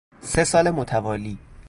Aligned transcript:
سه 0.21 0.43
سال 0.43 0.69
متوالی 0.71 1.37